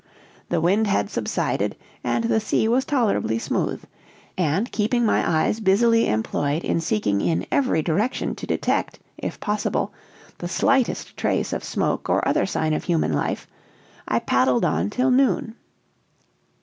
[0.49, 3.83] The wind had subsided, and the sea was tolerably smooth;
[4.35, 9.93] and, keeping my eyes busily employed in seeking in every direction to detect, if possible,
[10.39, 13.45] the slightest trace of smoke, or other sign of human life,
[14.07, 15.53] I paddled on till noon.